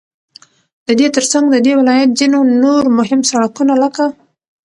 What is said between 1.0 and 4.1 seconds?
ترڅنگ ددې ولايت ځينو نور مهم سړكونه لكه: